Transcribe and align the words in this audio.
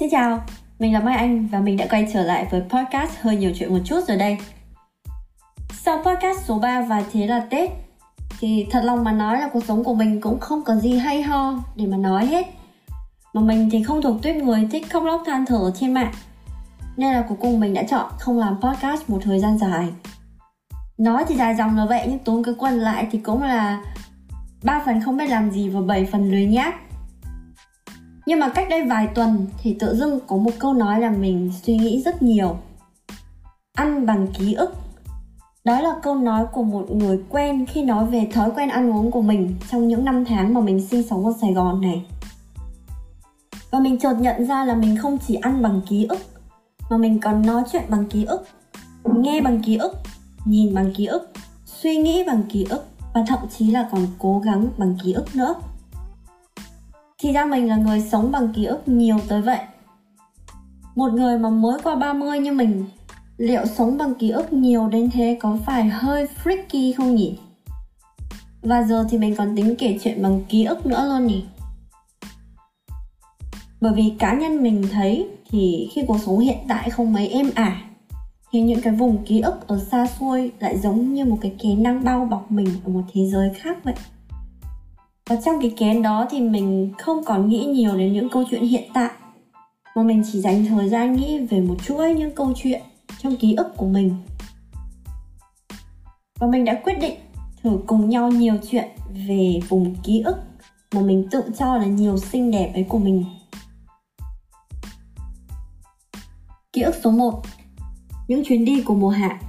Xin 0.00 0.10
chào, 0.10 0.42
mình 0.78 0.92
là 0.92 1.00
Mai 1.00 1.16
Anh 1.16 1.46
và 1.46 1.60
mình 1.60 1.76
đã 1.76 1.86
quay 1.90 2.08
trở 2.12 2.22
lại 2.22 2.46
với 2.50 2.62
podcast 2.68 3.12
hơi 3.20 3.36
nhiều 3.36 3.52
chuyện 3.58 3.72
một 3.72 3.78
chút 3.84 4.00
rồi 4.08 4.16
đây. 4.16 4.38
Sau 5.72 6.02
podcast 6.04 6.38
số 6.44 6.58
3 6.58 6.82
và 6.82 7.02
thế 7.12 7.26
là 7.26 7.46
Tết 7.50 7.70
thì 8.38 8.66
thật 8.70 8.80
lòng 8.84 9.04
mà 9.04 9.12
nói 9.12 9.40
là 9.40 9.48
cuộc 9.52 9.64
sống 9.64 9.84
của 9.84 9.94
mình 9.94 10.20
cũng 10.20 10.40
không 10.40 10.62
có 10.62 10.74
gì 10.76 10.98
hay 10.98 11.22
ho 11.22 11.54
để 11.76 11.86
mà 11.86 11.96
nói 11.96 12.26
hết. 12.26 12.46
Mà 13.32 13.40
mình 13.40 13.68
thì 13.72 13.82
không 13.82 14.02
thuộc 14.02 14.22
tuyết 14.22 14.36
người 14.36 14.68
thích 14.70 14.90
khóc 14.90 15.02
lóc 15.02 15.22
than 15.26 15.46
thở 15.46 15.70
trên 15.74 15.94
mạng. 15.94 16.12
Nên 16.96 17.14
là 17.14 17.24
cuối 17.28 17.38
cùng 17.40 17.60
mình 17.60 17.74
đã 17.74 17.82
chọn 17.82 18.10
không 18.18 18.38
làm 18.38 18.60
podcast 18.60 19.10
một 19.10 19.18
thời 19.22 19.40
gian 19.40 19.58
dài. 19.58 19.88
Nói 20.98 21.24
thì 21.28 21.34
dài 21.34 21.54
dòng 21.54 21.76
là 21.76 21.86
vậy 21.86 22.06
nhưng 22.08 22.18
tốn 22.18 22.42
cái 22.42 22.54
quần 22.58 22.74
lại 22.74 23.06
thì 23.10 23.18
cũng 23.18 23.42
là 23.42 23.82
ba 24.62 24.82
phần 24.86 25.00
không 25.00 25.16
biết 25.16 25.30
làm 25.30 25.50
gì 25.50 25.68
và 25.68 25.80
bảy 25.80 26.04
phần 26.04 26.30
lười 26.30 26.46
nhác 26.46 26.74
nhưng 28.30 28.40
mà 28.40 28.48
cách 28.48 28.66
đây 28.70 28.82
vài 28.82 29.06
tuần 29.06 29.46
thì 29.62 29.76
tự 29.80 29.96
dưng 29.96 30.20
có 30.26 30.36
một 30.36 30.50
câu 30.58 30.74
nói 30.74 31.00
là 31.00 31.10
mình 31.10 31.52
suy 31.62 31.76
nghĩ 31.76 32.02
rất 32.02 32.22
nhiều. 32.22 32.56
Ăn 33.72 34.06
bằng 34.06 34.26
ký 34.38 34.54
ức. 34.54 34.74
Đó 35.64 35.80
là 35.80 35.94
câu 36.02 36.14
nói 36.14 36.46
của 36.52 36.62
một 36.62 36.90
người 36.90 37.20
quen 37.28 37.66
khi 37.66 37.82
nói 37.82 38.06
về 38.06 38.28
thói 38.32 38.50
quen 38.56 38.68
ăn 38.68 38.92
uống 38.92 39.10
của 39.10 39.22
mình 39.22 39.54
trong 39.70 39.88
những 39.88 40.04
năm 40.04 40.24
tháng 40.24 40.54
mà 40.54 40.60
mình 40.60 40.86
sinh 40.86 41.02
sống 41.02 41.26
ở 41.26 41.32
sài 41.40 41.52
gòn 41.52 41.80
này. 41.80 42.04
Và 43.70 43.80
mình 43.80 43.98
chợt 43.98 44.14
nhận 44.14 44.46
ra 44.46 44.64
là 44.64 44.74
mình 44.74 44.96
không 45.02 45.18
chỉ 45.26 45.34
ăn 45.34 45.62
bằng 45.62 45.80
ký 45.88 46.06
ức, 46.08 46.20
mà 46.90 46.96
mình 46.96 47.20
còn 47.20 47.46
nói 47.46 47.62
chuyện 47.72 47.84
bằng 47.88 48.06
ký 48.06 48.24
ức, 48.24 48.48
nghe 49.04 49.40
bằng 49.40 49.62
ký 49.62 49.76
ức, 49.76 49.92
nhìn 50.44 50.74
bằng 50.74 50.92
ký 50.96 51.06
ức, 51.06 51.30
suy 51.66 51.96
nghĩ 51.96 52.24
bằng 52.26 52.42
ký 52.48 52.66
ức 52.70 52.84
và 53.14 53.24
thậm 53.26 53.38
chí 53.58 53.70
là 53.70 53.88
còn 53.92 54.06
cố 54.18 54.38
gắng 54.38 54.68
bằng 54.78 54.96
ký 55.02 55.12
ức 55.12 55.36
nữa 55.36 55.54
thì 57.20 57.32
ra 57.32 57.44
mình 57.44 57.68
là 57.68 57.76
người 57.76 58.00
sống 58.00 58.32
bằng 58.32 58.52
ký 58.52 58.64
ức 58.64 58.88
nhiều 58.88 59.16
tới 59.28 59.42
vậy. 59.42 59.58
Một 60.94 61.12
người 61.12 61.38
mà 61.38 61.50
mới 61.50 61.80
qua 61.82 61.96
30 61.96 62.38
như 62.38 62.52
mình, 62.52 62.84
liệu 63.36 63.66
sống 63.66 63.98
bằng 63.98 64.14
ký 64.14 64.30
ức 64.30 64.52
nhiều 64.52 64.88
đến 64.88 65.10
thế 65.12 65.38
có 65.40 65.58
phải 65.66 65.88
hơi 65.88 66.26
freaky 66.44 66.92
không 66.96 67.14
nhỉ? 67.14 67.38
Và 68.62 68.82
giờ 68.82 69.06
thì 69.10 69.18
mình 69.18 69.36
còn 69.36 69.56
tính 69.56 69.74
kể 69.78 69.98
chuyện 70.02 70.22
bằng 70.22 70.40
ký 70.48 70.64
ức 70.64 70.86
nữa 70.86 71.04
luôn 71.08 71.26
nhỉ? 71.26 71.44
Bởi 73.80 73.92
vì 73.94 74.12
cá 74.18 74.34
nhân 74.34 74.62
mình 74.62 74.84
thấy 74.92 75.28
thì 75.50 75.88
khi 75.92 76.02
cuộc 76.06 76.18
sống 76.26 76.38
hiện 76.38 76.58
tại 76.68 76.90
không 76.90 77.12
mấy 77.12 77.28
êm 77.28 77.50
ả, 77.54 77.82
thì 78.52 78.60
những 78.60 78.80
cái 78.80 78.92
vùng 78.92 79.24
ký 79.24 79.40
ức 79.40 79.68
ở 79.68 79.78
xa 79.78 80.06
xôi 80.06 80.52
lại 80.58 80.78
giống 80.78 81.14
như 81.14 81.24
một 81.24 81.38
cái 81.40 81.54
kén 81.58 81.82
đang 81.82 82.04
bao 82.04 82.24
bọc 82.24 82.50
mình 82.50 82.68
ở 82.84 82.92
một 82.92 83.02
thế 83.12 83.26
giới 83.26 83.50
khác 83.54 83.84
vậy 83.84 83.94
và 85.30 85.36
trong 85.44 85.60
cái 85.60 85.74
kén 85.76 86.02
đó 86.02 86.26
thì 86.30 86.40
mình 86.40 86.92
không 86.98 87.24
còn 87.24 87.48
nghĩ 87.48 87.64
nhiều 87.64 87.96
đến 87.96 88.12
những 88.12 88.28
câu 88.28 88.44
chuyện 88.50 88.62
hiện 88.62 88.90
tại. 88.94 89.10
Mà 89.96 90.02
mình 90.02 90.22
chỉ 90.32 90.40
dành 90.40 90.66
thời 90.66 90.88
gian 90.88 91.12
nghĩ 91.12 91.38
về 91.38 91.60
một 91.60 91.76
chuỗi 91.86 92.14
những 92.14 92.34
câu 92.34 92.52
chuyện 92.56 92.82
trong 93.18 93.36
ký 93.36 93.54
ức 93.54 93.76
của 93.76 93.86
mình. 93.86 94.16
Và 96.38 96.46
mình 96.46 96.64
đã 96.64 96.80
quyết 96.84 96.94
định 97.00 97.14
thử 97.62 97.78
cùng 97.86 98.08
nhau 98.08 98.30
nhiều 98.30 98.54
chuyện 98.70 98.88
về 99.28 99.60
vùng 99.68 99.94
ký 99.94 100.22
ức 100.24 100.36
mà 100.94 101.00
mình 101.00 101.28
tự 101.30 101.42
cho 101.58 101.76
là 101.76 101.86
nhiều 101.86 102.18
xinh 102.18 102.50
đẹp 102.50 102.70
ấy 102.74 102.84
của 102.88 102.98
mình. 102.98 103.24
Ký 106.72 106.82
ức 106.82 106.94
số 107.04 107.10
1 107.10 107.42
Những 108.28 108.44
chuyến 108.44 108.64
đi 108.64 108.82
của 108.82 108.94
mùa 108.94 109.10
hạ. 109.10 109.40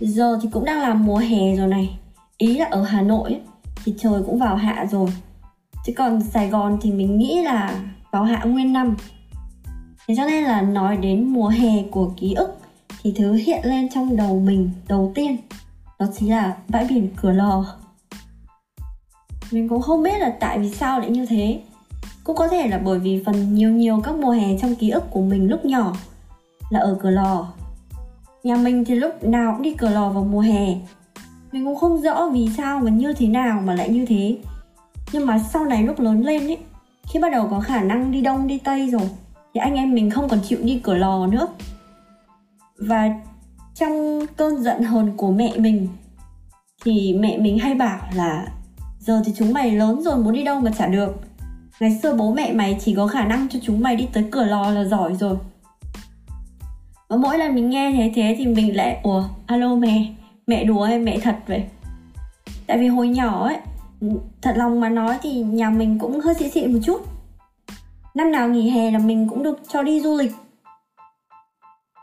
Giờ 0.00 0.38
thì 0.42 0.48
cũng 0.52 0.64
đang 0.64 0.80
là 0.80 0.94
mùa 0.94 1.18
hè 1.18 1.56
rồi 1.56 1.68
này. 1.68 1.98
Ý 2.38 2.56
là 2.56 2.66
ở 2.70 2.82
Hà 2.82 3.02
Nội 3.02 3.30
ấy, 3.30 3.40
thì 3.84 3.94
trời 3.98 4.22
cũng 4.26 4.38
vào 4.38 4.56
hạ 4.56 4.86
rồi. 4.90 5.08
Chứ 5.86 5.92
còn 5.96 6.22
sài 6.22 6.48
gòn 6.48 6.78
thì 6.82 6.92
mình 6.92 7.18
nghĩ 7.18 7.42
là 7.42 7.80
vào 8.10 8.24
hạ 8.24 8.44
nguyên 8.44 8.72
năm. 8.72 8.96
Thế 10.08 10.14
cho 10.16 10.26
nên 10.26 10.44
là 10.44 10.62
nói 10.62 10.96
đến 10.96 11.24
mùa 11.24 11.48
hè 11.48 11.82
của 11.90 12.12
ký 12.16 12.34
ức 12.34 12.58
thì 13.02 13.14
thứ 13.16 13.32
hiện 13.32 13.60
lên 13.64 13.88
trong 13.88 14.16
đầu 14.16 14.40
mình 14.40 14.70
đầu 14.88 15.12
tiên, 15.14 15.36
đó 15.98 16.06
chính 16.18 16.30
là 16.30 16.56
bãi 16.68 16.86
biển 16.88 17.08
cửa 17.22 17.32
lò. 17.32 17.64
Mình 19.50 19.68
cũng 19.68 19.82
không 19.82 20.02
biết 20.02 20.18
là 20.18 20.36
tại 20.40 20.58
vì 20.58 20.70
sao 20.70 21.00
lại 21.00 21.10
như 21.10 21.26
thế. 21.26 21.60
Cũng 22.24 22.36
có 22.36 22.48
thể 22.48 22.68
là 22.68 22.78
bởi 22.78 22.98
vì 22.98 23.22
phần 23.26 23.54
nhiều 23.54 23.70
nhiều 23.70 24.00
các 24.04 24.14
mùa 24.14 24.30
hè 24.30 24.58
trong 24.58 24.74
ký 24.74 24.90
ức 24.90 25.10
của 25.10 25.20
mình 25.20 25.50
lúc 25.50 25.64
nhỏ 25.64 25.96
là 26.70 26.80
ở 26.80 26.98
cửa 27.02 27.10
lò. 27.10 27.52
Nhà 28.44 28.56
mình 28.56 28.84
thì 28.84 28.94
lúc 28.94 29.24
nào 29.24 29.52
cũng 29.52 29.62
đi 29.62 29.74
cửa 29.74 29.90
lò 29.90 30.08
vào 30.08 30.24
mùa 30.24 30.40
hè 30.40 30.74
mình 31.52 31.64
cũng 31.64 31.76
không 31.76 32.00
rõ 32.00 32.28
vì 32.32 32.48
sao 32.56 32.80
và 32.80 32.90
như 32.90 33.12
thế 33.12 33.26
nào 33.26 33.60
mà 33.64 33.74
lại 33.74 33.88
như 33.88 34.06
thế. 34.06 34.38
Nhưng 35.12 35.26
mà 35.26 35.38
sau 35.38 35.64
này 35.64 35.82
lúc 35.82 36.00
lớn 36.00 36.22
lên 36.24 36.46
ấy, 36.46 36.58
khi 37.12 37.20
bắt 37.20 37.32
đầu 37.32 37.48
có 37.50 37.60
khả 37.60 37.82
năng 37.82 38.12
đi 38.12 38.20
đông, 38.20 38.46
đi 38.46 38.58
tây 38.58 38.90
rồi, 38.90 39.08
thì 39.54 39.60
anh 39.60 39.74
em 39.74 39.94
mình 39.94 40.10
không 40.10 40.28
còn 40.28 40.40
chịu 40.48 40.58
đi 40.62 40.80
cửa 40.82 40.94
lò 40.94 41.26
nữa. 41.26 41.46
Và 42.78 43.10
trong 43.74 44.26
cơn 44.36 44.62
giận 44.62 44.82
hờn 44.82 45.16
của 45.16 45.30
mẹ 45.30 45.52
mình, 45.56 45.88
thì 46.84 47.16
mẹ 47.20 47.38
mình 47.38 47.58
hay 47.58 47.74
bảo 47.74 48.00
là, 48.14 48.46
giờ 48.98 49.22
thì 49.26 49.32
chúng 49.36 49.52
mày 49.52 49.70
lớn 49.70 50.02
rồi 50.02 50.16
muốn 50.16 50.32
đi 50.32 50.44
đâu 50.44 50.60
mà 50.60 50.70
chả 50.78 50.86
được. 50.86 51.20
Ngày 51.80 51.98
xưa 52.02 52.14
bố 52.14 52.34
mẹ 52.34 52.52
mày 52.52 52.78
chỉ 52.80 52.94
có 52.94 53.06
khả 53.06 53.24
năng 53.24 53.48
cho 53.48 53.58
chúng 53.62 53.80
mày 53.80 53.96
đi 53.96 54.08
tới 54.12 54.24
cửa 54.30 54.44
lò 54.44 54.70
là 54.70 54.84
giỏi 54.84 55.14
rồi. 55.14 55.36
Và 57.08 57.16
mỗi 57.16 57.38
lần 57.38 57.54
mình 57.54 57.70
nghe 57.70 57.92
thế 57.92 58.12
thế 58.14 58.34
thì 58.38 58.46
mình 58.46 58.76
lại, 58.76 59.00
ủa, 59.02 59.24
alo 59.46 59.74
mẹ 59.74 60.14
mẹ 60.50 60.64
đùa 60.64 60.84
hay 60.84 60.98
mẹ 60.98 61.18
thật 61.22 61.36
vậy. 61.46 61.64
Tại 62.66 62.78
vì 62.78 62.86
hồi 62.86 63.08
nhỏ 63.08 63.46
ấy, 63.46 63.56
thật 64.42 64.52
lòng 64.56 64.80
mà 64.80 64.88
nói 64.88 65.18
thì 65.22 65.42
nhà 65.42 65.70
mình 65.70 65.98
cũng 65.98 66.20
hơi 66.20 66.34
xịn 66.34 66.50
xịn 66.50 66.72
một 66.72 66.78
chút. 66.84 67.00
Năm 68.14 68.32
nào 68.32 68.48
nghỉ 68.48 68.70
hè 68.70 68.90
là 68.90 68.98
mình 68.98 69.28
cũng 69.28 69.42
được 69.42 69.60
cho 69.68 69.82
đi 69.82 70.00
du 70.00 70.16
lịch. 70.16 70.32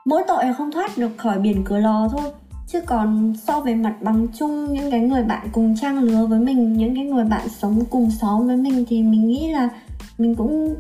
Mỗi 0.05 0.23
tội 0.27 0.45
là 0.45 0.53
không 0.53 0.71
thoát 0.71 0.97
được 0.97 1.11
khỏi 1.17 1.39
biển 1.39 1.63
cửa 1.65 1.79
lò 1.79 2.09
thôi. 2.11 2.31
Chứ 2.67 2.81
còn 2.81 3.33
so 3.47 3.59
về 3.59 3.75
mặt 3.75 3.95
bằng 4.01 4.27
chung, 4.37 4.73
những 4.73 4.91
cái 4.91 4.99
người 4.99 5.23
bạn 5.23 5.47
cùng 5.51 5.75
trang 5.81 5.99
lứa 5.99 6.25
với 6.25 6.39
mình, 6.39 6.73
những 6.73 6.95
cái 6.95 7.05
người 7.05 7.25
bạn 7.25 7.49
sống 7.49 7.83
cùng 7.89 8.11
xóm 8.11 8.47
với 8.47 8.57
mình 8.57 8.85
thì 8.89 9.03
mình 9.03 9.27
nghĩ 9.27 9.51
là 9.51 9.69
mình 10.17 10.35
cũng 10.35 10.75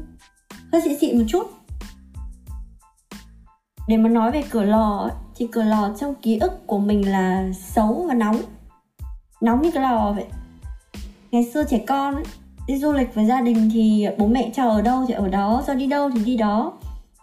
hơi 0.71 0.81
xịn 0.81 0.99
xịn 0.99 1.17
một 1.17 1.25
chút 1.27 1.56
để 3.87 3.97
mà 3.97 4.09
nói 4.09 4.31
về 4.31 4.43
cửa 4.49 4.63
lò 4.63 5.09
thì 5.35 5.47
cửa 5.51 5.63
lò 5.63 5.91
trong 5.99 6.15
ký 6.15 6.37
ức 6.37 6.67
của 6.67 6.79
mình 6.79 7.11
là 7.11 7.49
xấu 7.53 8.05
và 8.07 8.13
nóng. 8.13 8.41
Nóng 9.41 9.61
như 9.61 9.71
cái 9.71 9.83
lò 9.83 10.13
vậy. 10.15 10.25
Ngày 11.31 11.49
xưa 11.53 11.63
trẻ 11.63 11.77
con 11.87 12.15
ấy, 12.15 12.23
đi 12.67 12.77
du 12.77 12.91
lịch 12.91 13.15
với 13.15 13.25
gia 13.25 13.41
đình 13.41 13.69
thì 13.73 14.07
bố 14.17 14.27
mẹ 14.27 14.51
cho 14.55 14.69
ở 14.69 14.81
đâu 14.81 15.05
thì 15.07 15.13
ở 15.13 15.27
đó 15.27 15.63
cho 15.67 15.73
đi 15.73 15.87
đâu 15.87 16.09
thì 16.09 16.23
đi 16.23 16.37
đó. 16.37 16.73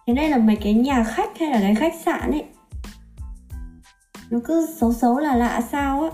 Thế 0.06 0.12
nên 0.14 0.30
là 0.30 0.38
mấy 0.38 0.56
cái 0.56 0.74
nhà 0.74 1.04
khách 1.04 1.38
hay 1.38 1.50
là 1.50 1.60
cái 1.60 1.74
khách 1.74 1.94
sạn 2.04 2.30
ấy 2.30 2.44
nó 4.30 4.40
cứ 4.44 4.66
xấu 4.76 4.92
xấu 4.92 5.18
là 5.18 5.36
lạ 5.36 5.60
sao 5.72 6.02
á. 6.02 6.10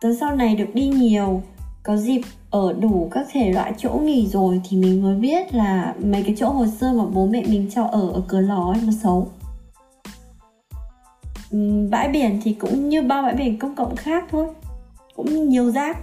Tới 0.00 0.16
sau 0.20 0.36
này 0.36 0.56
được 0.56 0.74
đi 0.74 0.88
nhiều 0.88 1.42
có 1.82 1.96
dịp 1.96 2.20
ở 2.50 2.72
đủ 2.72 3.08
các 3.10 3.26
thể 3.32 3.52
loại 3.52 3.74
chỗ 3.78 3.90
nghỉ 3.90 4.26
rồi 4.26 4.60
thì 4.68 4.76
mình 4.76 5.02
mới 5.02 5.16
biết 5.16 5.54
là 5.54 5.94
mấy 6.04 6.22
cái 6.22 6.34
chỗ 6.38 6.48
hồi 6.50 6.68
xưa 6.80 6.92
mà 6.92 7.04
bố 7.04 7.26
mẹ 7.26 7.42
mình 7.48 7.70
cho 7.74 7.84
ở 7.84 8.10
ở 8.10 8.22
cửa 8.28 8.40
lò 8.40 8.72
ấy 8.72 8.82
nó 8.86 8.92
xấu 9.02 9.28
bãi 11.90 12.08
biển 12.08 12.40
thì 12.42 12.52
cũng 12.52 12.88
như 12.88 13.02
bao 13.02 13.22
bãi 13.22 13.34
biển 13.34 13.58
công 13.58 13.74
cộng 13.74 13.96
khác 13.96 14.24
thôi. 14.30 14.46
Cũng 15.16 15.48
nhiều 15.48 15.70
rác. 15.70 15.98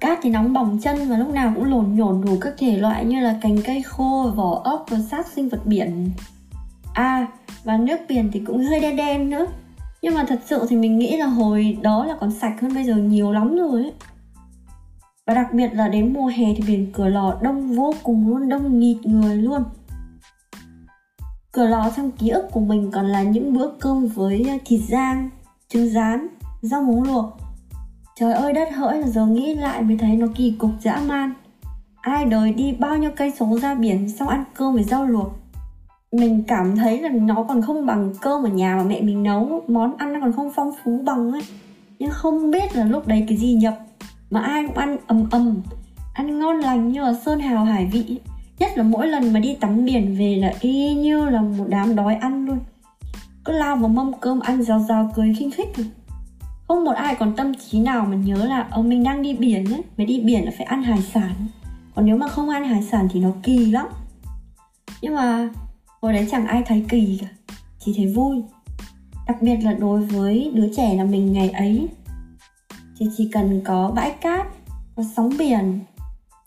Cát 0.00 0.18
thì 0.22 0.30
nóng 0.30 0.52
bỏng 0.52 0.78
chân 0.82 1.08
và 1.08 1.18
lúc 1.18 1.28
nào 1.28 1.52
cũng 1.54 1.64
lồn 1.64 1.94
nhổn 1.94 2.22
đủ 2.24 2.38
các 2.40 2.54
thể 2.58 2.76
loại 2.76 3.04
như 3.04 3.20
là 3.20 3.38
cành 3.42 3.62
cây 3.62 3.82
khô, 3.82 4.32
vỏ 4.36 4.60
ốc 4.64 4.84
và 4.88 4.98
xác 5.10 5.26
sinh 5.26 5.48
vật 5.48 5.66
biển. 5.66 6.10
À 6.92 7.26
và 7.64 7.76
nước 7.76 7.96
biển 8.08 8.30
thì 8.32 8.40
cũng 8.46 8.64
hơi 8.64 8.80
đen 8.80 8.96
đen 8.96 9.30
nữa. 9.30 9.46
Nhưng 10.02 10.14
mà 10.14 10.24
thật 10.28 10.40
sự 10.46 10.66
thì 10.68 10.76
mình 10.76 10.98
nghĩ 10.98 11.16
là 11.16 11.26
hồi 11.26 11.78
đó 11.82 12.04
là 12.04 12.16
còn 12.20 12.30
sạch 12.30 12.60
hơn 12.60 12.74
bây 12.74 12.84
giờ 12.84 12.96
nhiều 12.96 13.32
lắm 13.32 13.56
rồi 13.56 13.82
ấy. 13.82 13.92
Và 15.26 15.34
đặc 15.34 15.46
biệt 15.52 15.70
là 15.72 15.88
đến 15.88 16.12
mùa 16.12 16.26
hè 16.26 16.54
thì 16.56 16.62
biển 16.66 16.92
cửa 16.92 17.08
lò 17.08 17.38
đông 17.42 17.72
vô 17.76 17.94
cùng 18.02 18.28
luôn, 18.28 18.48
đông 18.48 18.78
nghịt 18.78 18.96
người 19.04 19.36
luôn. 19.36 19.62
Cửa 21.52 21.66
lò 21.66 21.90
trong 21.96 22.10
ký 22.10 22.28
ức 22.28 22.48
của 22.52 22.60
mình 22.60 22.90
còn 22.90 23.06
là 23.06 23.22
những 23.22 23.52
bữa 23.52 23.68
cơm 23.80 24.06
với 24.06 24.44
ờ, 24.48 24.58
thịt 24.64 24.80
rang, 24.88 25.30
trứng 25.68 25.90
rán, 25.90 26.26
rau 26.62 26.82
muống 26.82 27.02
luộc. 27.02 27.24
Trời 28.16 28.32
ơi 28.32 28.52
đất 28.52 28.68
hỡi 28.74 29.00
là 29.00 29.06
giờ 29.06 29.26
nghĩ 29.26 29.54
lại 29.54 29.82
mới 29.82 29.96
thấy 29.96 30.16
nó 30.16 30.26
kỳ 30.34 30.54
cục 30.58 30.70
dã 30.80 31.00
man. 31.06 31.32
Ai 32.00 32.24
đời 32.24 32.52
đi 32.52 32.72
bao 32.72 32.96
nhiêu 32.96 33.10
cây 33.16 33.32
số 33.38 33.58
ra 33.58 33.74
biển 33.74 34.08
xong 34.08 34.28
ăn 34.28 34.44
cơm 34.54 34.74
với 34.74 34.84
rau 34.84 35.06
luộc. 35.06 35.38
Mình 36.12 36.42
cảm 36.48 36.76
thấy 36.76 37.00
là 37.00 37.08
nó 37.08 37.44
còn 37.48 37.62
không 37.62 37.86
bằng 37.86 38.12
cơm 38.20 38.42
ở 38.42 38.48
nhà 38.48 38.76
mà 38.76 38.82
mẹ 38.82 39.00
mình 39.00 39.22
nấu, 39.22 39.62
món 39.68 39.96
ăn 39.96 40.12
nó 40.12 40.20
còn 40.20 40.32
không 40.32 40.52
phong 40.56 40.72
phú 40.84 41.00
bằng 41.04 41.32
ấy. 41.32 41.42
Nhưng 41.98 42.10
không 42.10 42.50
biết 42.50 42.76
là 42.76 42.84
lúc 42.84 43.06
đấy 43.06 43.24
cái 43.28 43.38
gì 43.38 43.54
nhập 43.54 43.78
mà 44.30 44.40
ai 44.40 44.66
cũng 44.66 44.76
ăn 44.76 44.96
ầm 45.06 45.28
ầm, 45.30 45.60
ăn 46.14 46.38
ngon 46.38 46.56
lành 46.56 46.92
như 46.92 47.00
là 47.00 47.14
sơn 47.24 47.40
hào 47.40 47.64
hải 47.64 47.86
vị 47.86 48.04
ấy 48.08 48.20
nhất 48.58 48.70
là 48.76 48.82
mỗi 48.82 49.06
lần 49.06 49.32
mà 49.32 49.40
đi 49.40 49.54
tắm 49.54 49.84
biển 49.84 50.16
về 50.18 50.36
là 50.36 50.52
y 50.60 50.94
như 50.94 51.28
là 51.28 51.40
một 51.40 51.64
đám 51.68 51.96
đói 51.96 52.14
ăn 52.14 52.46
luôn. 52.46 52.58
Cứ 53.44 53.52
lao 53.52 53.76
vào 53.76 53.88
mâm 53.88 54.12
cơm 54.20 54.40
ăn 54.40 54.62
rào 54.62 54.84
rào 54.88 55.10
cười 55.14 55.34
khinh 55.38 55.50
khích 55.50 55.68
không 56.68 56.84
một 56.84 56.92
ai 56.92 57.14
còn 57.14 57.36
tâm 57.36 57.52
trí 57.54 57.80
nào 57.80 58.06
mà 58.10 58.16
nhớ 58.16 58.44
là 58.44 58.68
ông 58.70 58.88
mình 58.88 59.04
đang 59.04 59.22
đi 59.22 59.34
biển 59.34 59.72
ấy 59.72 59.82
mới 59.96 60.06
đi 60.06 60.20
biển 60.20 60.44
là 60.44 60.50
phải 60.56 60.66
ăn 60.66 60.82
hải 60.82 61.02
sản. 61.02 61.34
Còn 61.94 62.06
nếu 62.06 62.16
mà 62.16 62.28
không 62.28 62.48
ăn 62.48 62.64
hải 62.64 62.82
sản 62.82 63.08
thì 63.12 63.20
nó 63.20 63.30
kỳ 63.42 63.66
lắm. 63.66 63.86
Nhưng 65.02 65.14
mà 65.14 65.48
hồi 66.00 66.12
đấy 66.12 66.28
chẳng 66.30 66.46
ai 66.46 66.62
thấy 66.66 66.84
kỳ 66.88 67.18
cả, 67.20 67.28
chỉ 67.78 67.94
thấy 67.96 68.06
vui. 68.06 68.42
Đặc 69.26 69.42
biệt 69.42 69.56
là 69.56 69.72
đối 69.72 70.00
với 70.00 70.50
đứa 70.54 70.68
trẻ 70.76 70.94
là 70.96 71.04
mình 71.04 71.32
ngày 71.32 71.50
ấy, 71.50 71.88
thì 72.98 73.06
chỉ 73.16 73.30
cần 73.32 73.60
có 73.64 73.92
bãi 73.94 74.10
cát, 74.10 74.46
có 74.96 75.02
sóng 75.16 75.30
biển 75.38 75.80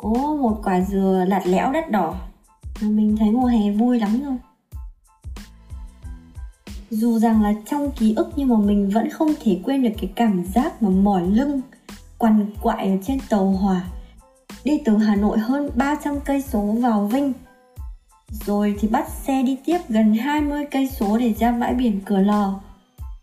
có 0.02 0.10
một 0.42 0.62
quả 0.64 0.82
dừa 0.82 1.26
lạt 1.28 1.42
lẽo 1.46 1.72
đất 1.72 1.92
đỏ. 1.92 2.16
Mà 2.82 2.88
mình 2.88 3.18
thấy 3.18 3.32
mùa 3.32 3.46
hè 3.46 3.72
vui 3.72 4.00
lắm 4.00 4.22
rồi 4.26 4.38
dù 6.92 7.20
rằng 7.20 7.44
là 7.44 7.54
trong 7.70 7.92
ký 7.92 8.14
ức 8.16 8.32
nhưng 8.36 8.48
mà 8.48 8.58
mình 8.58 8.90
vẫn 8.90 9.10
không 9.10 9.34
thể 9.44 9.60
quên 9.64 9.84
được 9.84 9.90
cái 10.02 10.12
cảm 10.16 10.44
giác 10.54 10.84
mà 10.84 10.90
mỏi 10.90 11.28
lưng, 11.28 11.62
quằn 12.18 12.46
quại 12.62 12.88
ở 12.88 12.98
trên 13.04 13.20
tàu 13.30 13.46
hỏa. 13.46 13.84
Đi 14.64 14.82
từ 14.86 14.98
Hà 14.98 15.16
Nội 15.16 15.38
hơn 15.40 15.70
300 15.76 16.20
cây 16.26 16.42
số 16.42 16.62
vào 16.62 17.08
Vinh. 17.08 17.34
Rồi 18.46 18.76
thì 18.80 18.88
bắt 18.88 19.10
xe 19.10 19.44
đi 19.44 19.58
tiếp 19.66 19.78
gần 19.90 20.14
20 20.14 20.66
cây 20.72 20.88
số 20.88 21.18
để 21.18 21.34
ra 21.34 21.52
bãi 21.52 21.74
biển 21.74 22.00
Cửa 22.06 22.20
Lò. 22.20 22.60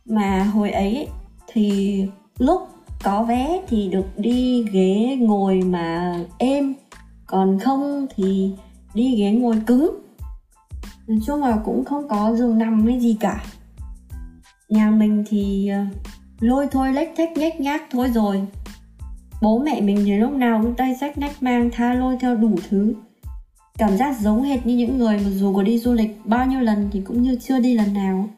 Mà 0.05 0.45
hồi 0.45 0.71
ấy 0.71 1.09
thì 1.47 2.05
lúc 2.39 2.69
có 3.03 3.23
vé 3.23 3.61
thì 3.69 3.89
được 3.89 4.07
đi 4.17 4.65
ghế 4.73 5.17
ngồi 5.21 5.61
mà 5.63 6.15
êm, 6.39 6.75
còn 7.27 7.59
không 7.59 8.07
thì 8.17 8.53
đi 8.95 9.17
ghế 9.17 9.31
ngồi 9.31 9.63
cứng. 9.67 9.99
Nói 11.07 11.19
chung 11.27 11.41
là 11.41 11.59
cũng 11.65 11.85
không 11.85 12.09
có 12.09 12.35
giường 12.37 12.59
nằm 12.59 12.87
hay 12.87 13.01
gì 13.01 13.17
cả. 13.21 13.45
Nhà 14.69 14.91
mình 14.91 15.25
thì 15.29 15.69
ờ, 15.69 15.85
lôi 16.41 16.67
thôi, 16.71 16.93
lách 16.93 17.11
thách, 17.17 17.37
nhách 17.37 17.61
nhác 17.61 17.83
thôi 17.91 18.11
rồi. 18.15 18.43
Bố 19.43 19.59
mẹ 19.59 19.81
mình 19.81 20.03
thì 20.05 20.13
lúc 20.13 20.33
nào 20.33 20.61
cũng 20.63 20.75
tay 20.75 20.95
sách 21.01 21.19
nách 21.19 21.43
mang, 21.43 21.71
tha 21.73 21.95
lôi 21.95 22.17
theo 22.21 22.37
đủ 22.37 22.57
thứ. 22.69 22.95
Cảm 23.79 23.97
giác 23.97 24.21
giống 24.21 24.43
hệt 24.43 24.67
như 24.67 24.77
những 24.77 24.99
người 24.99 25.17
mà 25.17 25.31
dù 25.31 25.55
có 25.55 25.63
đi 25.63 25.79
du 25.79 25.93
lịch 25.93 26.19
bao 26.25 26.47
nhiêu 26.47 26.61
lần 26.61 26.89
thì 26.93 27.01
cũng 27.01 27.23
như 27.23 27.39
chưa 27.43 27.59
đi 27.59 27.75
lần 27.75 27.95
nào. 27.95 28.29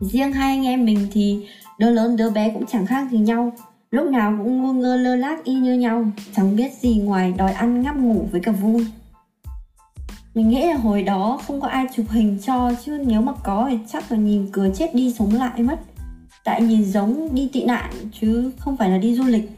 Riêng 0.00 0.32
hai 0.32 0.56
anh 0.56 0.66
em 0.66 0.84
mình 0.84 1.06
thì 1.12 1.46
đứa 1.78 1.90
lớn, 1.90 2.16
đứa 2.16 2.30
bé 2.30 2.50
cũng 2.50 2.66
chẳng 2.66 2.86
khác 2.86 3.08
gì 3.10 3.18
nhau. 3.18 3.52
Lúc 3.90 4.06
nào 4.10 4.34
cũng 4.38 4.62
ngu 4.62 4.72
ngơ 4.72 4.96
lơ 4.96 5.16
lác 5.16 5.44
y 5.44 5.54
như 5.54 5.74
nhau, 5.74 6.04
chẳng 6.36 6.56
biết 6.56 6.72
gì 6.80 6.96
ngoài 6.96 7.34
đòi 7.36 7.52
ăn 7.52 7.82
ngắp 7.82 7.96
ngủ 7.96 8.28
với 8.32 8.40
cả 8.40 8.52
vui. 8.52 8.86
Mình 10.34 10.48
nghĩ 10.48 10.66
là 10.66 10.74
hồi 10.74 11.02
đó 11.02 11.40
không 11.46 11.60
có 11.60 11.68
ai 11.68 11.86
chụp 11.94 12.06
hình 12.08 12.38
cho, 12.46 12.72
chứ 12.84 12.98
nếu 13.06 13.20
mà 13.20 13.32
có 13.42 13.66
thì 13.70 13.78
chắc 13.92 14.12
là 14.12 14.18
nhìn 14.18 14.48
cửa 14.52 14.68
chết 14.74 14.94
đi 14.94 15.14
sống 15.18 15.34
lại 15.34 15.62
mất. 15.62 15.80
Tại 16.44 16.62
nhìn 16.62 16.84
giống 16.84 17.34
đi 17.34 17.50
tị 17.52 17.64
nạn, 17.64 17.90
chứ 18.20 18.52
không 18.58 18.76
phải 18.76 18.90
là 18.90 18.98
đi 18.98 19.14
du 19.14 19.24
lịch. 19.24 19.50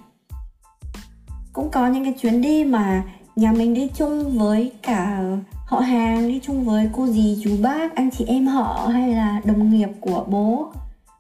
Cũng 1.52 1.70
có 1.70 1.88
những 1.88 2.04
cái 2.04 2.12
chuyến 2.12 2.42
đi 2.42 2.64
mà 2.64 3.04
nhà 3.36 3.52
mình 3.52 3.74
đi 3.74 3.88
chung 3.94 4.38
với 4.38 4.72
cả 4.82 5.22
họ 5.66 5.80
hàng, 5.80 6.28
đi 6.28 6.40
chung 6.42 6.64
với 6.64 6.90
cô 6.92 7.06
dì, 7.06 7.38
chú 7.44 7.50
bác, 7.62 7.94
anh 7.94 8.10
chị 8.10 8.24
em 8.24 8.46
họ, 8.46 8.88
hay 8.92 9.12
là 9.12 9.40
đồng 9.44 9.70
nghiệp 9.70 9.88
của 10.00 10.24
bố 10.28 10.72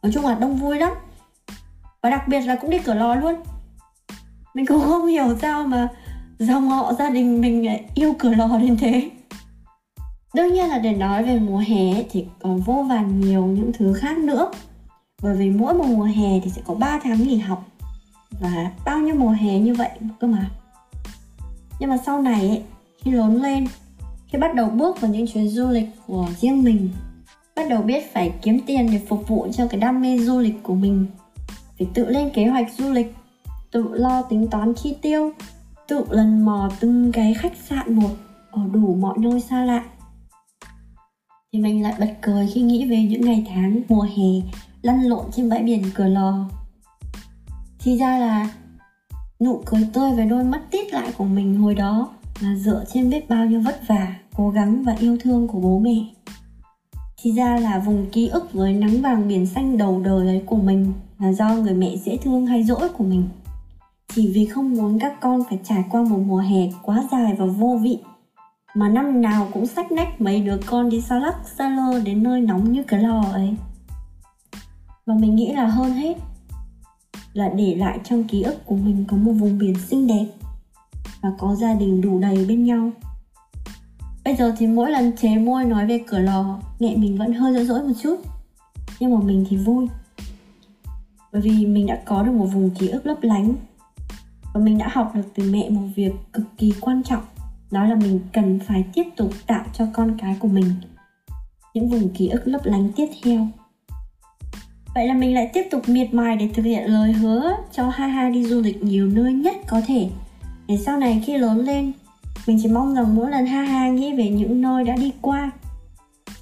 nói 0.06 0.12
chung 0.12 0.26
là 0.26 0.34
đông 0.34 0.56
vui 0.56 0.78
lắm. 0.78 0.92
Và 2.02 2.10
đặc 2.10 2.28
biệt 2.28 2.40
là 2.40 2.56
cũng 2.56 2.70
đi 2.70 2.78
cửa 2.78 2.94
lò 2.94 3.14
luôn. 3.14 3.34
Mình 4.54 4.66
cũng 4.66 4.80
không 4.80 5.06
hiểu 5.06 5.36
sao 5.40 5.66
mà 5.66 5.88
dòng 6.38 6.68
họ 6.68 6.92
gia 6.92 7.10
đình 7.10 7.40
mình 7.40 7.66
lại 7.66 7.84
yêu 7.94 8.14
cửa 8.18 8.34
lò 8.34 8.58
đến 8.58 8.76
thế. 8.76 9.10
Đương 10.34 10.54
nhiên 10.54 10.68
là 10.68 10.78
để 10.78 10.92
nói 10.92 11.22
về 11.22 11.38
mùa 11.38 11.58
hè 11.58 12.02
thì 12.10 12.26
còn 12.42 12.60
vô 12.60 12.86
vàn 12.88 13.20
nhiều 13.20 13.46
những 13.46 13.72
thứ 13.78 13.92
khác 13.92 14.18
nữa. 14.18 14.50
Bởi 15.22 15.36
vì 15.36 15.50
mỗi 15.50 15.74
một 15.74 15.86
mùa 15.86 16.04
hè 16.04 16.40
thì 16.40 16.50
sẽ 16.50 16.62
có 16.66 16.74
3 16.74 17.00
tháng 17.02 17.22
nghỉ 17.22 17.38
học. 17.38 17.64
Và 18.40 18.70
bao 18.84 18.98
nhiêu 18.98 19.14
mùa 19.14 19.30
hè 19.30 19.58
như 19.58 19.74
vậy 19.74 19.90
cơ 20.20 20.26
mà. 20.26 20.50
Nhưng 21.80 21.90
mà 21.90 21.96
sau 22.06 22.22
này 22.22 22.48
ấy, 22.48 22.62
khi 22.98 23.10
lớn 23.10 23.42
lên 23.42 23.66
khi 24.26 24.38
bắt 24.38 24.54
đầu 24.54 24.68
bước 24.68 25.00
vào 25.00 25.10
những 25.10 25.26
chuyến 25.26 25.48
du 25.48 25.68
lịch 25.68 25.88
của 26.06 26.26
riêng 26.40 26.64
mình 26.64 26.90
bắt 27.56 27.68
đầu 27.68 27.82
biết 27.82 28.12
phải 28.12 28.32
kiếm 28.42 28.60
tiền 28.66 28.88
để 28.92 29.00
phục 29.08 29.28
vụ 29.28 29.48
cho 29.52 29.66
cái 29.66 29.80
đam 29.80 30.00
mê 30.00 30.18
du 30.18 30.38
lịch 30.38 30.62
của 30.62 30.74
mình. 30.74 31.06
Phải 31.78 31.88
tự 31.94 32.08
lên 32.08 32.30
kế 32.34 32.46
hoạch 32.46 32.72
du 32.78 32.90
lịch, 32.90 33.14
tự 33.70 33.88
lo 33.92 34.22
tính 34.22 34.48
toán 34.50 34.74
chi 34.74 34.96
tiêu, 35.02 35.32
tự 35.88 36.04
lần 36.10 36.44
mò 36.44 36.70
từng 36.80 37.12
cái 37.12 37.34
khách 37.34 37.56
sạn 37.68 37.94
một 37.94 38.10
ở 38.50 38.62
đủ 38.72 38.94
mọi 38.94 39.18
nơi 39.18 39.40
xa 39.40 39.64
lạ. 39.64 39.84
Thì 41.52 41.58
mình 41.58 41.82
lại 41.82 41.94
bật 42.00 42.14
cười 42.22 42.48
khi 42.54 42.60
nghĩ 42.60 42.90
về 42.90 43.02
những 43.02 43.20
ngày 43.20 43.46
tháng 43.48 43.80
mùa 43.88 44.02
hè 44.02 44.50
lăn 44.82 45.02
lộn 45.02 45.24
trên 45.32 45.48
bãi 45.48 45.62
biển 45.62 45.82
cửa 45.94 46.08
lò. 46.08 46.48
Thì 47.78 47.98
ra 47.98 48.18
là 48.18 48.50
nụ 49.40 49.62
cười 49.66 49.88
tươi 49.92 50.10
và 50.16 50.24
đôi 50.24 50.44
mắt 50.44 50.60
tít 50.70 50.92
lại 50.92 51.12
của 51.18 51.24
mình 51.24 51.56
hồi 51.56 51.74
đó 51.74 52.08
là 52.40 52.54
dựa 52.54 52.84
trên 52.92 53.10
biết 53.10 53.28
bao 53.28 53.46
nhiêu 53.46 53.60
vất 53.60 53.80
vả, 53.86 54.14
cố 54.36 54.50
gắng 54.50 54.82
và 54.82 54.96
yêu 55.00 55.18
thương 55.20 55.48
của 55.48 55.60
bố 55.60 55.78
mẹ 55.78 56.15
thì 57.26 57.32
ra 57.32 57.58
là 57.58 57.78
vùng 57.78 58.06
ký 58.12 58.28
ức 58.28 58.52
với 58.52 58.72
nắng 58.72 59.02
vàng 59.02 59.28
biển 59.28 59.46
xanh 59.46 59.78
đầu 59.78 60.00
đời 60.00 60.26
ấy 60.26 60.42
của 60.46 60.56
mình 60.56 60.92
là 61.18 61.32
do 61.32 61.54
người 61.54 61.74
mẹ 61.74 61.96
dễ 61.96 62.16
thương 62.16 62.46
hay 62.46 62.64
dỗi 62.64 62.88
của 62.88 63.04
mình. 63.04 63.28
Chỉ 64.14 64.32
vì 64.34 64.46
không 64.46 64.74
muốn 64.74 64.98
các 64.98 65.20
con 65.20 65.42
phải 65.48 65.58
trải 65.64 65.84
qua 65.90 66.02
một 66.02 66.18
mùa 66.26 66.38
hè 66.38 66.70
quá 66.82 67.04
dài 67.12 67.34
và 67.38 67.46
vô 67.46 67.78
vị, 67.82 67.98
mà 68.74 68.88
năm 68.88 69.22
nào 69.22 69.48
cũng 69.52 69.66
sách 69.66 69.92
nách 69.92 70.20
mấy 70.20 70.40
đứa 70.40 70.56
con 70.66 70.88
đi 70.88 71.00
xa 71.00 71.18
lắc 71.18 71.34
xa 71.58 71.68
lơ 71.68 72.00
đến 72.00 72.22
nơi 72.22 72.40
nóng 72.40 72.72
như 72.72 72.82
cái 72.82 73.00
lò 73.00 73.24
ấy. 73.32 73.54
Và 75.06 75.14
mình 75.14 75.36
nghĩ 75.36 75.52
là 75.52 75.66
hơn 75.66 75.92
hết 75.92 76.16
là 77.32 77.48
để 77.48 77.74
lại 77.74 77.98
trong 78.04 78.24
ký 78.24 78.42
ức 78.42 78.66
của 78.66 78.76
mình 78.76 79.04
có 79.08 79.16
một 79.16 79.32
vùng 79.32 79.58
biển 79.58 79.74
xinh 79.88 80.06
đẹp 80.06 80.26
và 81.20 81.32
có 81.38 81.54
gia 81.54 81.74
đình 81.74 82.00
đủ 82.00 82.18
đầy 82.18 82.44
bên 82.48 82.64
nhau 82.64 82.90
bây 84.26 84.36
giờ 84.36 84.54
thì 84.58 84.66
mỗi 84.66 84.90
lần 84.90 85.12
chế 85.16 85.36
môi 85.36 85.64
nói 85.64 85.86
về 85.86 86.00
cửa 86.06 86.18
lò, 86.18 86.58
mẹ 86.80 86.96
mình 86.96 87.18
vẫn 87.18 87.32
hơi 87.32 87.54
dỗi 87.54 87.64
dỗi 87.64 87.82
một 87.82 87.94
chút. 88.02 88.20
Nhưng 89.00 89.14
mà 89.14 89.20
mình 89.20 89.46
thì 89.48 89.56
vui. 89.56 89.86
Bởi 91.32 91.42
vì 91.42 91.66
mình 91.66 91.86
đã 91.86 92.02
có 92.04 92.22
được 92.22 92.32
một 92.32 92.46
vùng 92.46 92.70
ký 92.70 92.88
ức 92.88 93.06
lấp 93.06 93.16
lánh. 93.22 93.54
Và 94.54 94.60
mình 94.60 94.78
đã 94.78 94.88
học 94.92 95.12
được 95.14 95.22
từ 95.34 95.50
mẹ 95.50 95.70
một 95.70 95.88
việc 95.96 96.12
cực 96.32 96.46
kỳ 96.58 96.72
quan 96.80 97.02
trọng. 97.02 97.22
Đó 97.70 97.84
là 97.84 97.94
mình 97.94 98.20
cần 98.32 98.58
phải 98.66 98.84
tiếp 98.94 99.04
tục 99.16 99.30
tạo 99.46 99.64
cho 99.72 99.86
con 99.92 100.16
cái 100.18 100.36
của 100.40 100.48
mình 100.48 100.70
những 101.74 101.88
vùng 101.88 102.08
ký 102.08 102.28
ức 102.28 102.42
lấp 102.44 102.60
lánh 102.64 102.92
tiếp 102.96 103.08
theo. 103.22 103.48
Vậy 104.94 105.06
là 105.06 105.14
mình 105.14 105.34
lại 105.34 105.50
tiếp 105.52 105.68
tục 105.70 105.88
miệt 105.88 106.14
mài 106.14 106.36
để 106.36 106.48
thực 106.54 106.62
hiện 106.62 106.90
lời 106.90 107.12
hứa 107.12 107.56
cho 107.72 107.88
Haha 107.88 108.30
đi 108.30 108.44
du 108.44 108.60
lịch 108.60 108.82
nhiều 108.82 109.06
nơi 109.06 109.32
nhất 109.32 109.56
có 109.66 109.80
thể. 109.86 110.08
Để 110.68 110.76
sau 110.76 110.98
này 110.98 111.22
khi 111.26 111.38
lớn 111.38 111.58
lên 111.58 111.92
mình 112.46 112.58
chỉ 112.62 112.68
mong 112.68 112.94
rằng 112.94 113.16
mỗi 113.16 113.30
lần 113.30 113.46
ha 113.46 113.62
ha 113.62 113.88
nghĩ 113.88 114.12
về 114.16 114.28
những 114.28 114.60
nơi 114.60 114.84
đã 114.84 114.96
đi 114.96 115.12
qua 115.20 115.50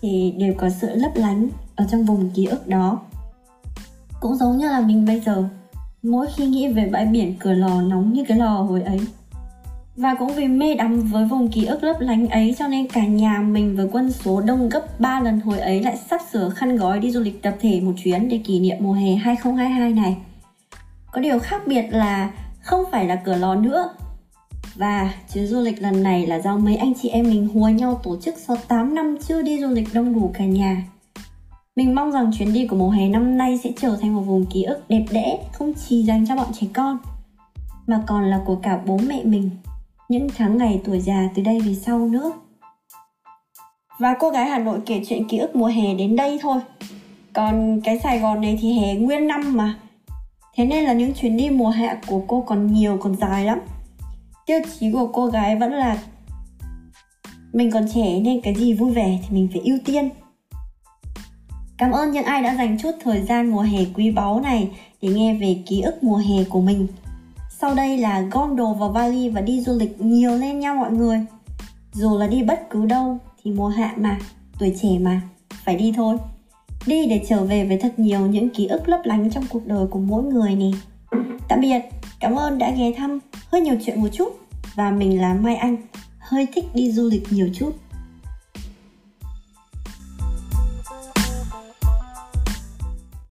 Thì 0.01 0.35
đều 0.39 0.55
có 0.57 0.71
sự 0.71 0.89
lấp 0.95 1.13
lánh 1.15 1.49
ở 1.77 1.87
trong 1.91 2.05
vùng 2.05 2.31
ký 2.31 2.47
ức 2.47 2.69
đó 2.69 3.01
Cũng 4.21 4.37
giống 4.37 4.59
như 4.59 4.69
là 4.69 4.81
mình 4.81 5.07
bây 5.07 5.21
giờ, 5.21 5.49
Mỗi 6.03 6.27
khi 6.37 6.47
nghĩ 6.47 6.69
về 6.69 6.87
bãi 6.87 7.07
biển 7.07 7.35
cửa 7.39 7.53
lò 7.53 7.83
nóng 7.83 8.13
như 8.13 8.25
cái 8.29 8.39
lò 8.39 8.63
hồi 8.63 8.83
ấy 8.83 9.01
và 9.97 10.15
cũng 10.15 10.35
vì 10.35 10.47
mê 10.47 10.75
đắm 10.75 11.01
với 11.01 11.25
vùng 11.25 11.49
ký 11.49 11.65
ức 11.65 11.85
lấp 11.85 12.01
lánh 12.01 12.29
ấy 12.29 12.55
cho 12.59 12.69
nên 12.69 12.89
cả 12.89 13.07
nhà 13.07 13.39
mình 13.39 13.77
với 13.77 13.89
quân 13.93 14.13
số 14.13 14.41
đông 14.41 14.69
gấp 14.69 15.01
3 15.01 15.21
lần 15.21 15.41
hồi 15.41 15.59
ấy 15.59 15.83
lại 15.83 15.97
sắp 16.11 16.21
sửa 16.33 16.51
khăn 16.51 16.77
gói 16.77 16.99
đi 16.99 17.11
du 17.11 17.21
lịch 17.21 17.43
tập 17.43 17.55
thể 17.61 17.81
một 17.81 17.93
chuyến 18.05 18.29
để 18.29 18.41
kỷ 18.45 18.61
niệm 18.61 18.77
mùa 18.81 18.93
hè 18.93 19.15
2022 19.15 19.93
này. 19.93 20.17
Có 21.13 21.21
điều 21.21 21.39
khác 21.39 21.63
biệt 21.67 21.83
là 21.91 22.31
không 22.61 22.85
phải 22.93 23.07
là 23.07 23.17
cửa 23.17 23.37
lò 23.37 23.55
nữa 23.55 23.89
và 24.75 25.15
chuyến 25.33 25.47
du 25.47 25.61
lịch 25.61 25.83
lần 25.83 26.03
này 26.03 26.27
là 26.27 26.41
do 26.41 26.57
mấy 26.57 26.77
anh 26.77 26.93
chị 27.03 27.09
em 27.09 27.25
mình 27.25 27.49
hùa 27.55 27.69
nhau 27.69 28.01
tổ 28.03 28.17
chức 28.17 28.35
sau 28.39 28.57
8 28.69 28.95
năm 28.95 29.17
chưa 29.29 29.43
đi 29.43 29.61
du 29.61 29.69
lịch 29.69 29.89
đông 29.95 30.15
đủ 30.15 30.31
cả 30.35 30.45
nhà. 30.45 30.85
Mình 31.77 31.95
mong 31.95 32.13
rằng 32.13 32.31
chuyến 32.39 32.53
đi 32.53 32.67
của 32.67 32.77
mùa 32.77 32.91
hè 32.91 33.09
năm 33.09 33.39
nay 33.39 33.61
sẽ 33.65 33.71
trở 33.77 33.97
thành 34.01 34.15
một 34.15 34.23
vùng 34.23 34.47
ký 34.47 34.63
ức 34.63 34.89
đẹp 34.89 35.05
đẽ, 35.11 35.39
không 35.53 35.73
chỉ 35.75 36.03
dành 36.03 36.27
cho 36.27 36.37
bọn 36.37 36.47
trẻ 36.61 36.67
con, 36.73 36.99
mà 37.87 38.03
còn 38.07 38.31
là 38.31 38.41
của 38.47 38.57
cả 38.57 38.81
bố 38.87 38.99
mẹ 39.09 39.25
mình 39.25 39.51
những 40.09 40.29
tháng 40.37 40.59
ngày 40.59 40.81
tuổi 40.85 41.01
già 41.01 41.29
từ 41.35 41.43
đây 41.43 41.61
về 41.61 41.75
sau 41.75 41.99
nữa. 41.99 42.33
Và 43.99 44.15
cô 44.21 44.31
gái 44.31 44.47
Hà 44.47 44.59
Nội 44.59 44.79
kể 44.87 45.03
chuyện 45.09 45.29
ký 45.29 45.39
ức 45.39 45.57
mùa 45.57 45.67
hè 45.67 45.95
đến 45.95 46.17
đây 46.17 46.39
thôi. 46.43 46.61
Còn 47.33 47.81
cái 47.81 47.99
Sài 47.99 48.19
Gòn 48.19 48.41
này 48.41 48.59
thì 48.61 48.73
hè 48.73 48.95
nguyên 48.95 49.27
năm 49.27 49.57
mà. 49.57 49.79
Thế 50.57 50.67
nên 50.67 50.85
là 50.85 50.93
những 50.93 51.15
chuyến 51.15 51.37
đi 51.37 51.51
mùa 51.51 51.69
hạ 51.69 52.01
của 52.07 52.23
cô 52.27 52.41
còn 52.41 52.73
nhiều, 52.73 52.99
còn 53.01 53.17
dài 53.17 53.45
lắm. 53.45 53.59
Tiêu 54.47 54.61
chí 54.81 54.93
của 54.93 55.07
cô 55.13 55.27
gái 55.27 55.57
vẫn 55.57 55.73
là 55.73 55.99
mình 57.53 57.71
còn 57.71 57.87
trẻ 57.95 58.21
nên 58.21 58.41
cái 58.41 58.55
gì 58.55 58.75
vui 58.75 58.93
vẻ 58.93 59.19
thì 59.23 59.35
mình 59.35 59.49
phải 59.53 59.63
ưu 59.65 59.79
tiên. 59.85 60.09
Cảm 61.79 61.91
ơn 61.91 62.11
những 62.11 62.25
ai 62.25 62.43
đã 62.43 62.55
dành 62.55 62.79
chút 62.79 62.91
thời 63.05 63.23
gian 63.23 63.51
mùa 63.51 63.63
hè 63.63 63.85
quý 63.95 64.11
báu 64.11 64.41
này 64.41 64.71
để 65.03 65.09
nghe 65.09 65.35
về 65.35 65.63
ký 65.67 65.81
ức 65.81 66.03
mùa 66.03 66.17
hè 66.17 66.45
của 66.45 66.61
mình. 66.61 66.87
Sau 67.61 67.75
đây 67.75 67.99
là 67.99 68.21
gom 68.21 68.57
đồ 68.57 68.75
vào 68.75 68.89
vali 68.89 69.29
và 69.29 69.41
đi 69.41 69.61
du 69.61 69.79
lịch 69.79 70.01
nhiều 70.01 70.31
lên 70.37 70.61
nha 70.61 70.75
mọi 70.75 70.93
người 70.93 71.27
Dù 71.93 72.19
là 72.19 72.27
đi 72.27 72.43
bất 72.43 72.71
cứ 72.71 72.87
đâu 72.87 73.19
thì 73.43 73.51
mùa 73.51 73.69
hạ 73.69 73.95
mà, 73.97 74.19
tuổi 74.59 74.75
trẻ 74.83 74.89
mà, 75.01 75.21
phải 75.65 75.77
đi 75.77 75.93
thôi 75.97 76.17
Đi 76.87 77.07
để 77.07 77.25
trở 77.29 77.45
về 77.45 77.65
với 77.65 77.79
thật 77.79 77.99
nhiều 77.99 78.27
những 78.27 78.51
ký 78.51 78.67
ức 78.67 78.89
lấp 78.89 79.01
lánh 79.05 79.31
trong 79.31 79.45
cuộc 79.49 79.67
đời 79.67 79.87
của 79.87 79.99
mỗi 79.99 80.23
người 80.23 80.55
nè 80.55 80.71
Tạm 81.49 81.61
biệt, 81.61 81.81
cảm 82.25 82.39
ơn 82.39 82.59
đã 82.59 82.71
ghé 82.71 82.93
thăm. 82.97 83.19
Hơi 83.53 83.61
nhiều 83.61 83.77
chuyện 83.87 84.01
một 84.01 84.09
chút. 84.13 84.39
Và 84.75 84.91
mình 84.91 85.21
là 85.21 85.35
Mai 85.35 85.57
Anh. 85.57 85.77
Hơi 86.19 86.47
thích 86.55 86.65
đi 86.75 86.93
du 86.93 87.09
lịch 87.09 87.23
nhiều 87.31 87.49
chút. 87.55 87.73